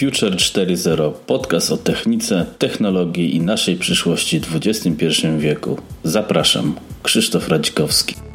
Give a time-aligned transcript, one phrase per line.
[0.00, 5.06] Future 4.0 podcast o technice, technologii i naszej przyszłości w XXI
[5.38, 5.78] wieku.
[6.04, 8.29] Zapraszam, Krzysztof Radzikowski.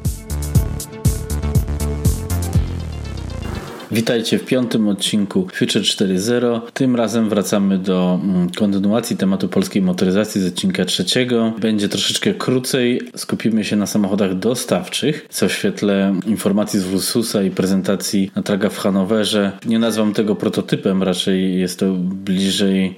[3.95, 6.61] Witajcie w piątym odcinku Future 4.0.
[6.73, 11.53] Tym razem wracamy do mm, kontynuacji tematu polskiej motoryzacji z odcinka trzeciego.
[11.59, 13.01] Będzie troszeczkę krócej.
[13.15, 18.69] Skupimy się na samochodach dostawczych, co w świetle informacji z Wrususa i prezentacji na Traga
[18.69, 19.51] w Hanowerze.
[19.65, 22.95] Nie nazwam tego prototypem, raczej jest to bliżej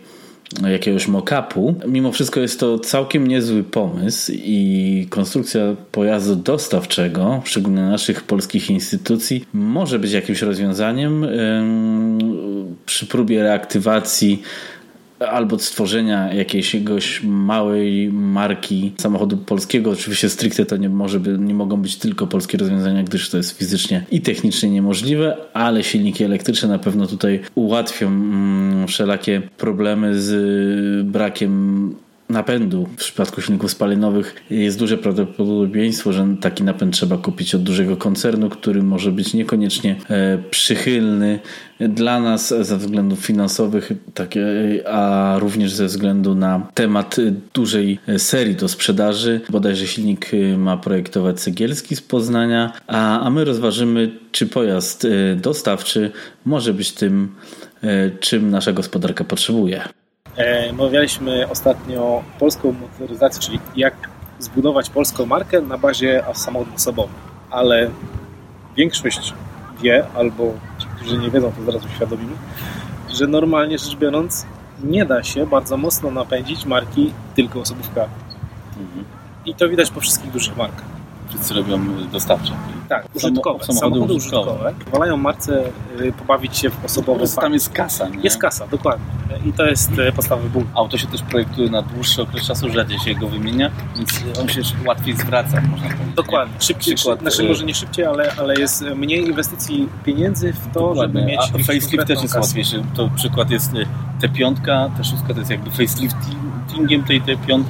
[0.71, 1.75] jakiegoś mock-upu.
[1.87, 5.61] Mimo wszystko jest to całkiem niezły pomysł i konstrukcja
[5.91, 11.25] pojazdu dostawczego, szczególnie naszych polskich instytucji, może być jakimś rozwiązaniem
[12.85, 14.41] przy próbie reaktywacji
[15.19, 16.75] albo stworzenia jakiejś
[17.23, 19.91] małej marki samochodu polskiego.
[19.91, 23.57] Oczywiście stricte to nie, może by, nie mogą być tylko polskie rozwiązania, gdyż to jest
[23.57, 31.07] fizycznie i technicznie niemożliwe, ale silniki elektryczne na pewno tutaj ułatwią mm, wszelakie problemy z
[31.07, 31.95] brakiem
[32.29, 37.97] napędu w przypadku silników spalinowych jest duże prawdopodobieństwo, że taki napęd trzeba kupić od dużego
[37.97, 41.39] koncernu, który może być niekoniecznie e, przychylny
[41.79, 44.45] dla nas ze względów finansowych, takie,
[44.87, 47.15] a również ze względu na temat
[47.53, 49.41] dużej serii do sprzedaży.
[49.49, 56.11] Bodajże silnik ma projektować Cegielski z Poznania, a, a my rozważymy, czy pojazd e, dostawczy
[56.45, 57.35] może być tym,
[57.83, 59.81] e, czym nasza gospodarka potrzebuje.
[60.37, 67.15] E, omawialiśmy ostatnio polską motoryzację, czyli jak zbudować polską markę na bazie samochodów osobowych,
[67.49, 67.89] ale
[68.75, 69.33] większość
[69.81, 72.33] wie, albo ci, którzy nie wiedzą, to zaraz uświadomimy,
[73.13, 74.45] że normalnie rzecz biorąc
[74.83, 78.01] nie da się bardzo mocno napędzić marki tylko osobówka.
[78.69, 79.05] Mhm.
[79.45, 80.96] I to widać po wszystkich dużych markach
[81.29, 81.79] wszyscy robią
[82.11, 82.51] dostawcze.
[82.89, 83.65] Tak, użytkowe.
[83.65, 84.73] Samochody, samochody użytkowe.
[84.85, 85.63] Pozwalają marce
[86.01, 88.19] y, pobawić się w osobowe Tam jest kasa, nie?
[88.21, 89.05] Jest kasa, dokładnie.
[89.45, 90.63] I to jest y, podstawowy ból.
[90.75, 94.61] Auto się też projektuje na dłuższy okres czasu, rzadziej się go wymienia, więc on się
[94.85, 96.15] łatwiej zwraca, można powiedzieć.
[96.15, 96.53] Dokładnie.
[96.59, 100.79] Szybciej, Przykład, znaczy y, może nie szybciej, ale, ale jest mniej inwestycji pieniędzy w to,
[100.79, 101.19] Dokładnie.
[101.19, 102.39] żeby mieć A facelift też jest kasę.
[102.39, 102.83] łatwiejszy.
[102.95, 103.71] To przykład jest
[104.21, 104.55] T5,
[104.99, 107.63] T6 to jest jakby faceliftingiem tej T5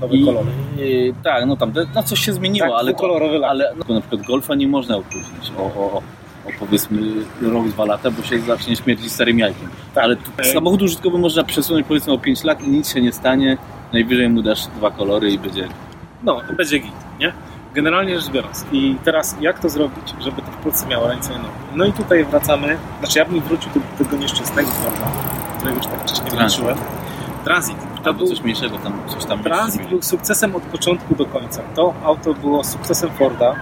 [0.00, 0.46] nowe I, kolory.
[0.76, 4.22] Yy, tak, no tam no coś się zmieniło, tak, ale, to, ale no, na przykład
[4.22, 6.02] Golfa nie można opóźnić o, o, o,
[6.58, 7.00] powiedzmy
[7.42, 9.68] rok, dwa lata, bo się zacznie śmierdzić starym jajkiem.
[9.94, 10.04] Tak.
[10.04, 13.56] Ale tu, samochód użytkowy można przesunąć powiedzmy o 5 lat i nic się nie stanie.
[13.92, 15.68] Najwyżej mu dasz dwa kolory i będzie...
[16.22, 17.32] No, będzie git, nie?
[17.74, 18.66] Generalnie rzecz biorąc.
[18.72, 21.48] I teraz jak to zrobić, żeby to w Polsce miało ręce i nogi?
[21.74, 25.12] No i tutaj wracamy, znaczy ja bym wrócił do tego nieszczęsnego forma,
[25.56, 26.78] którego już tak wcześniej wróciłem.
[27.44, 27.89] Transit.
[28.04, 31.62] To był coś mniejszego, tam coś tam Transit był sukcesem od początku do końca.
[31.74, 33.54] To auto było sukcesem Forda.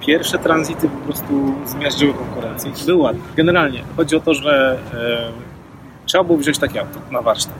[0.00, 2.70] Pierwsze tranzyty po prostu zmiażdżyły konkurencję.
[2.86, 3.20] Był ładny.
[3.36, 5.32] Generalnie chodzi o to, że e,
[6.06, 7.54] trzeba było wziąć takie auto na warsztat.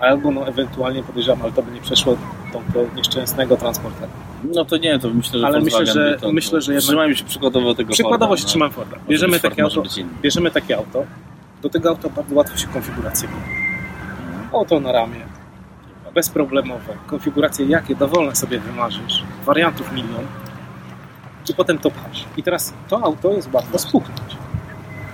[0.00, 2.16] Albo no, ewentualnie podejrzewam, ale to by nie przeszło
[2.52, 4.08] do, do nieszczęsnego transportera.
[4.54, 6.88] No to nie, to myślę, że Ale myślę, że, to, myślę, że jednak...
[6.88, 8.48] Trzymajmy się przykładowo tego Przykładowo Forda, się no.
[8.48, 8.96] trzymam Forda.
[9.08, 9.82] Bierzemy takie, auto,
[10.22, 11.04] bierzemy takie auto.
[11.62, 13.28] Do tego auta bardzo łatwo się konfigurację
[14.54, 15.20] Oto na ramię.
[16.14, 16.96] Bezproblemowe.
[17.06, 19.22] Konfiguracje jakie dowolne sobie wymarzysz.
[19.44, 20.26] Wariantów milion.
[21.50, 22.24] I potem to pchasz.
[22.36, 24.36] I teraz to auto jest łatwo spuknąć.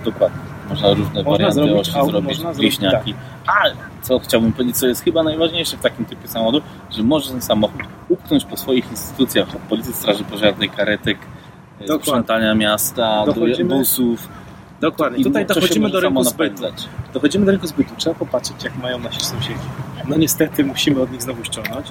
[0.05, 0.39] Dokładnie.
[0.69, 3.13] Można różne można warianty zrobić, auto, zrobić można bliźniaki.
[3.13, 3.55] Tak.
[3.63, 7.41] Ale co chciałbym powiedzieć, co jest chyba najważniejsze w takim typie samochodu, że może ten
[7.41, 11.17] samochód upchnąć po swoich instytucjach, od policji, straży pożarnej, karetek,
[11.79, 12.03] Dokładnie.
[12.03, 13.75] sprzątania miasta, Dochodzimy...
[13.77, 14.27] busów,
[14.81, 15.19] Dokładnie.
[15.19, 16.63] I tutaj dochodzimy do rynku zbytu.
[17.13, 17.93] Dochodzimy do rynku zbytu.
[17.97, 19.59] Trzeba popatrzeć, jak mają nasi sąsiedzi.
[20.07, 21.87] No niestety musimy od nich znowu ściągnąć.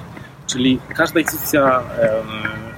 [0.47, 1.83] Czyli każda instytucja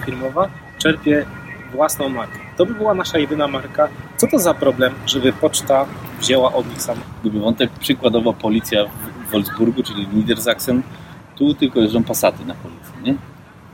[0.05, 1.25] firmowa czerpie
[1.71, 2.39] własną markę.
[2.57, 3.87] To by była nasza jedyna marka.
[4.17, 5.85] Co to za problem, żeby poczta
[6.19, 7.01] wzięła od nich samą?
[7.21, 10.83] Gdyby wątek przykładowo policja w Wolfsburgu, czyli Niedersachsen,
[11.35, 13.15] tu tylko jeżdżą pasaty na policji, nie?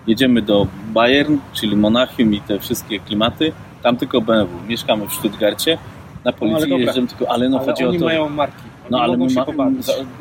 [0.07, 3.51] Jedziemy do Bayern, czyli Monachium i te wszystkie klimaty,
[3.83, 4.67] tam tylko BMW.
[4.67, 5.77] Mieszkamy w Stuttgarcie,
[6.25, 8.05] na policji no, jeżdżą tylko, ale no ale chodzi o to...
[8.05, 8.63] mają marki.
[8.83, 9.69] Oni no ale my, ma,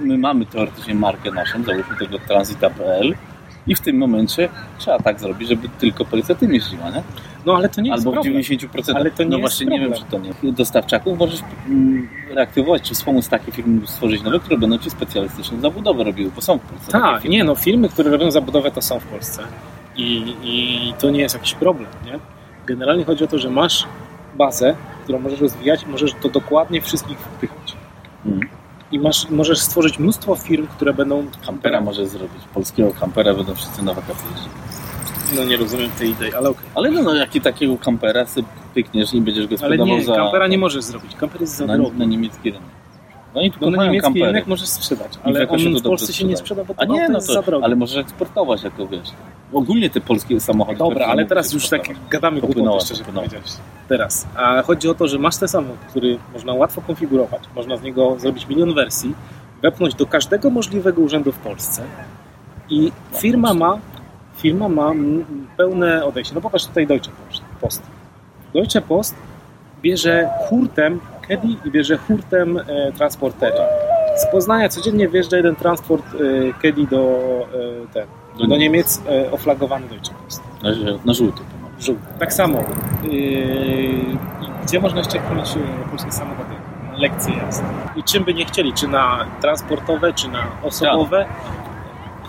[0.00, 3.14] my, mamy teoretycznie markę naszą, załóżmy tego transita.pl
[3.66, 4.48] i w tym momencie
[4.78, 7.02] trzeba tak zrobić, żeby tylko policja tym jeździła, nie?
[7.46, 8.92] No ale to nie jest Albo w 90%.
[8.94, 9.90] Ale to nie no właśnie problem.
[9.90, 10.52] nie wiem, czy to nie.
[10.52, 16.04] Dostawczaków możesz mm, reaktywować, czy wspomóc takie firmy stworzyć nowe, które będą ci specjalistyczne zabudowę
[16.04, 16.92] robiły, bo są w Polsce.
[16.92, 19.42] Tak, nie no, firmy, które robią zabudowę to są w Polsce.
[19.96, 22.18] I, I to nie jest jakiś problem, nie?
[22.66, 23.86] Generalnie chodzi o to, że masz
[24.36, 27.76] bazę, którą możesz rozwijać możesz to dokładnie wszystkich wpychać.
[28.26, 28.40] Mm.
[28.92, 31.26] I masz, możesz stworzyć mnóstwo firm, które będą...
[31.46, 32.42] Kampera możesz zrobić.
[32.54, 34.26] Polskiego kampera będą wszyscy na wakacje
[35.36, 36.64] No nie rozumiem tej idei, ale okej.
[36.64, 36.72] Okay.
[36.75, 40.16] Ale no, no jaki takiego kampera sobie pykniesz i będziesz go sprzedawał Ale nie, za...
[40.16, 41.16] kampera nie możesz zrobić.
[41.16, 41.98] Kamper jest za na, drogi.
[41.98, 42.77] Na niemiecki rynek.
[43.34, 44.26] No i tu no, niemiecki kampery.
[44.26, 47.19] rynek możesz sprzedać, ale on w Polsce się nie sprzeda, bo to, A nie, no
[47.19, 47.64] to, za drogo.
[47.64, 49.08] Ale możesz eksportować, jako wiesz.
[49.52, 50.78] Ogólnie te polskie samochody.
[50.78, 53.50] Dobra, ale teraz już tak gadamy głupoty, szczerze powiedziałeś.
[53.88, 54.26] Teraz.
[54.36, 58.16] A chodzi o to, że masz ten samochód, który można łatwo konfigurować, można z niego
[58.19, 59.14] zrobić milion wersji,
[59.62, 61.82] wepchnąć do każdego możliwego urzędu w Polsce
[62.70, 63.78] i firma ma
[64.38, 64.92] firma ma
[65.56, 66.34] pełne odejście.
[66.34, 67.12] No pokaż tutaj Deutsche
[67.60, 67.82] Post.
[68.54, 69.14] Deutsche Post
[69.82, 73.64] bierze hurtem Kedi i bierze hurtem e, transportera.
[74.16, 76.98] Z Poznania codziennie wjeżdża jeden transport e, Kedi do,
[77.84, 78.06] e, ten,
[78.38, 80.42] do, do Niemiec e, oflagowany Deutsche Post.
[80.62, 80.70] Na,
[81.04, 81.42] na żółty.
[81.80, 82.02] Żółty.
[82.19, 82.64] Tak samo.
[84.66, 85.22] Gdzie można jeszcze e,
[85.90, 86.54] polskie samochody?
[86.96, 87.64] Lekcje jazdy.
[87.96, 91.26] I czym by nie chcieli, czy na transportowe, czy na osobowe,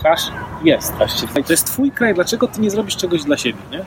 [0.03, 0.31] hasz
[0.63, 0.93] jest.
[1.47, 3.85] To jest twój kraj, dlaczego ty nie zrobisz czegoś dla siebie, nie?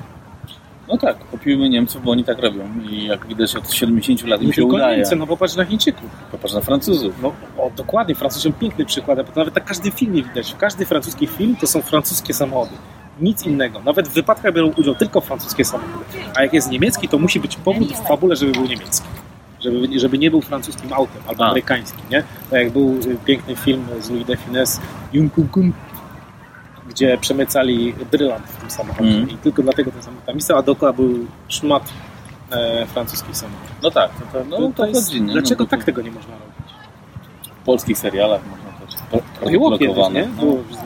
[0.88, 4.52] No tak, kopiujmy Niemców, bo oni tak robią i jak widać od 70 lat im
[4.52, 4.96] się udaje.
[4.96, 6.10] Niemcy, no popatrz na Chińczyków.
[6.30, 7.14] Popatrz na Francuzów.
[7.22, 10.54] No o, dokładnie, Francuzi są piękny przykład, bo nawet tak każdy filmie widać.
[10.58, 12.72] Każdy francuski film to są francuskie samochody.
[13.20, 13.80] Nic innego.
[13.80, 16.04] Nawet w wypadkach biorą udział tylko francuskie samochody.
[16.36, 19.06] A jak jest niemiecki, to musi być powód w fabule, żeby był niemiecki.
[19.60, 21.46] Żeby, żeby nie był francuskim autem albo A.
[21.46, 22.22] amerykańskim, nie?
[22.50, 24.80] Tak jak był y, piękny film z Louis de Finesse,
[25.12, 25.32] Jung
[26.94, 29.30] gdzie przemycali brylant w tym samochodzie mm.
[29.30, 31.82] i tylko dlatego ten samochód tam istniał, a dookoła był szmat
[32.50, 33.68] e, francuski samochód.
[33.82, 36.32] No tak, to, to, no, to, to jest, no, Dlaczego no, tak tego nie można
[36.32, 36.72] robić?
[37.62, 38.72] W polskich serialach można
[39.40, 40.28] to Było kiedyś, nie?
[40.36, 40.42] No.
[40.42, 40.76] Było w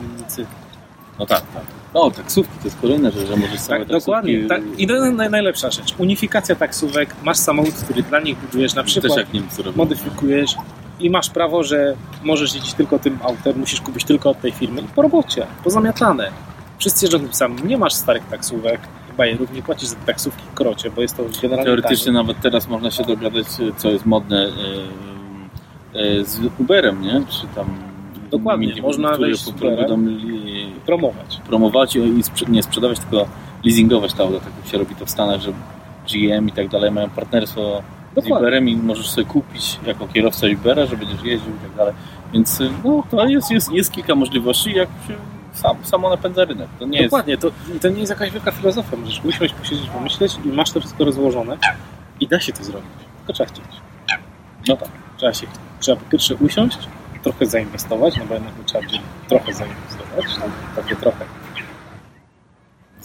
[1.19, 1.63] No tak, tak.
[1.93, 4.47] No, taksówki to jest kolejne rzecz, że możesz sobie tak, Dokładnie.
[4.47, 4.61] Tak.
[4.77, 5.95] I to jest najlepsza rzecz.
[5.97, 7.15] Unifikacja taksówek.
[7.23, 9.13] Masz samochód, który dla nich budujesz na przykład.
[9.13, 9.77] Też jak Niemcy robią.
[9.77, 10.55] Modyfikujesz
[10.99, 14.81] i masz prawo, że możesz jeździć tylko tym autem, musisz kupić tylko od tej firmy
[14.81, 16.31] i po robocie, pozamiatane.
[16.79, 18.79] Wszyscy jeżdżą tym samym, nie masz starych taksówek,
[19.17, 22.17] bajerów, nie płacisz za taksówki w krocie, bo jest to generalnie Teoretycznie tanie.
[22.17, 23.47] nawet teraz można się dogadać,
[23.77, 27.21] co jest modne e, e, z Uberem, nie?
[27.29, 27.67] Czy tam
[28.31, 30.19] Dokładnie, mini, można wejść Uberem,
[30.85, 31.41] promować.
[31.47, 33.27] Promować i nie sprzedawać, tylko
[33.63, 35.53] leasingować to auto, tak jak się robi to w Stanach, że
[36.13, 37.81] GM i tak dalej mają partnerstwo
[38.25, 41.93] Uberem i możesz sobie kupić jako kierowca Ubera, że będziesz jeździł i tak dalej.
[42.33, 45.13] Więc no, to jest, jest, jest kilka możliwości, jak się
[45.53, 46.67] sam, samo napędza rynek.
[46.79, 47.41] To nie Dokładnie, jest...
[47.41, 48.97] to, to nie jest jakaś wielka filozofia.
[48.97, 51.57] Możesz usiąść, posiedzieć, pomyśleć i masz to wszystko rozłożone
[52.19, 52.89] i da się to zrobić.
[53.17, 53.65] Tylko trzeba chcieć.
[54.67, 54.89] No tak.
[55.17, 55.47] Trzeba się
[55.79, 56.77] Trzeba po pierwsze usiąść,
[57.23, 58.83] trochę zainwestować, no bo jednak trzeba
[59.27, 60.25] trochę zainwestować,
[60.75, 61.25] takie trochę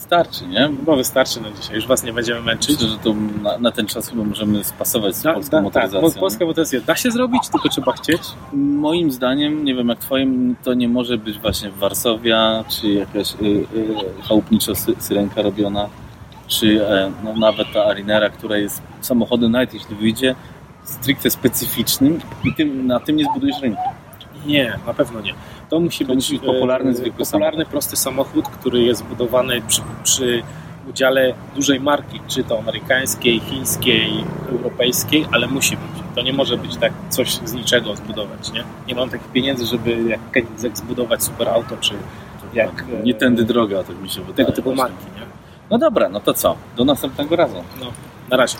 [0.02, 0.70] Wystarczy, nie?
[0.82, 2.70] Bo wystarczy na dzisiaj, już Was nie będziemy męczyć.
[2.70, 6.10] Myślę, że to na, na ten czas chyba możemy spasować z da, polską da, motoryzacją.
[6.10, 8.22] Tak, polska motoryzacja da się zrobić, tylko trzeba chcieć?
[8.52, 13.44] Moim zdaniem, nie wiem jak Twoim, to nie może być właśnie Warszawia, czy jakaś y,
[13.44, 13.94] y,
[14.28, 15.88] chałupniczo sy, syrenka robiona,
[16.46, 20.34] czy e, no, nawet ta Arinera, która jest samochodem nawet jeśli wyjdzie,
[20.84, 23.82] stricte specyficznym i tym, na tym nie zbudujesz rynku.
[24.46, 25.34] Nie, na pewno nie.
[25.72, 29.82] To musi to być musi popularny, e, zwykły popularny, prosty samochód, który jest budowany przy,
[30.04, 30.42] przy
[30.90, 36.02] udziale dużej marki, czy to amerykańskiej, chińskiej, europejskiej, ale musi być.
[36.14, 38.64] To nie może być tak coś z niczego zbudować, nie?
[38.88, 41.94] Nie mam takich pieniędzy, żeby jak Koenigsegg zbudować super auto, czy
[42.54, 42.84] jak...
[43.04, 44.34] Nie tędy droga, tak mi się wydaje.
[44.36, 45.26] Tego typu marki, nie?
[45.70, 46.56] No dobra, no to co?
[46.76, 47.64] Do następnego razu.
[47.80, 47.86] No,
[48.30, 48.58] na razie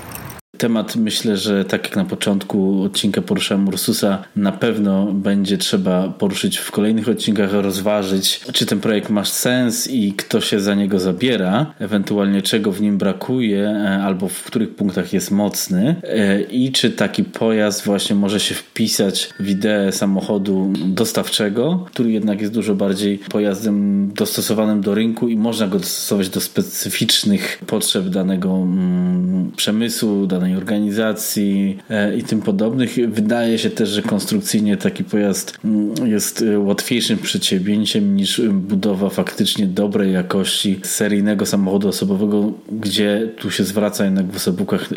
[0.62, 6.57] temat myślę, że tak jak na początku odcinka poruszałem Ursusa, na pewno będzie trzeba poruszyć
[6.57, 11.75] w kolejnych odcinkach, rozważyć, czy ten projekt ma sens i kto się za niego zabiera,
[11.78, 16.90] ewentualnie czego w nim brakuje, e, albo w których punktach jest mocny e, i czy
[16.90, 23.19] taki pojazd właśnie może się wpisać w ideę samochodu dostawczego, który jednak jest dużo bardziej
[23.19, 30.51] pojazdem dostosowanym do rynku i można go dostosować do specyficznych potrzeb danego mm, przemysłu, danej
[30.56, 32.97] organizacji e, i tym podobnych.
[33.09, 39.66] Wydaje się też, że konstrukcyjnie taki pojazd mm, jest e, łatwiejszym przedsięwzięciem niż budowa faktycznie
[39.66, 44.97] dobrej jakości seryjnego samochodu osobowego, gdzie tu się zwraca jednak w osobówkach e,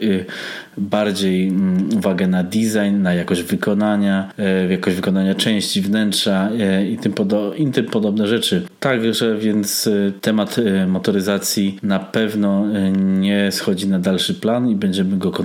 [0.77, 4.33] bardziej mm, uwagę na design, na jakość wykonania,
[4.69, 6.49] jakość wykonania części wnętrza
[6.91, 8.61] i tym, podo i tym podobne rzeczy.
[8.79, 9.89] Także więc
[10.21, 10.55] temat
[10.87, 12.65] motoryzacji na pewno
[12.97, 15.44] nie schodzi na dalszy plan i będziemy go kontynuować.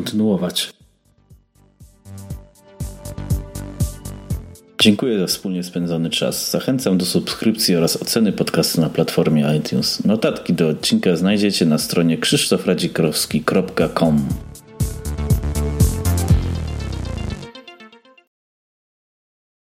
[4.80, 6.50] Dziękuję za wspólnie spędzony czas.
[6.50, 10.04] Zachęcam do subskrypcji oraz oceny podcastu na platformie iTunes.
[10.04, 14.28] Notatki do odcinka znajdziecie na stronie krzysztofradzikrowski.com.